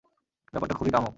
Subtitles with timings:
[0.53, 1.09] ব্যাপারটা খুবই কামুক।